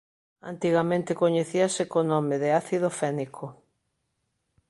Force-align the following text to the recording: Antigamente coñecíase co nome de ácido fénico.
Antigamente 0.51 1.11
coñecíase 1.21 1.83
co 1.91 1.99
nome 2.11 2.35
de 2.43 2.49
ácido 2.61 2.89
fénico. 2.99 3.45